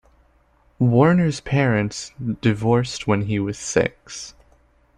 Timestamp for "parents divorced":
1.41-3.05